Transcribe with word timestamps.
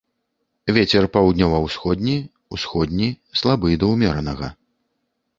Вецер 0.75 1.03
паўднёва-ўсходні, 1.17 2.15
усходні 2.57 3.09
слабы 3.41 3.77
да 3.83 3.91
ўмеранага. 3.91 4.49